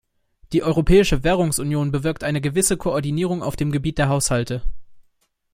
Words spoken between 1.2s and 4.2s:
Währungsunion bewirkt eine gewisse Koordinierung auf dem Gebiet der